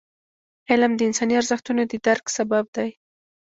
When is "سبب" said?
2.37-2.65